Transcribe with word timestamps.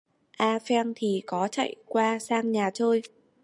Apheng 0.39 0.93
thì 0.95 1.23
có 1.25 1.47
chạy 1.47 1.75
qua 1.85 2.19
sang 2.19 2.51
nhà 2.51 2.69
chơi 2.73 3.01